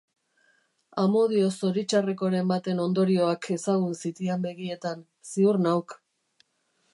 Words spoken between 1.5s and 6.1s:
zoritxarrekoren baten ondorioak ezagun zitian begietan, ziur nauk.